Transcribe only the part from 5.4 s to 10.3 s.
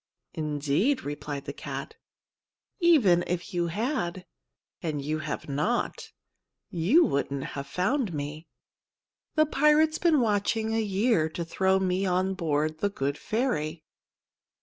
not, you wouldn't have found me. The pirate's been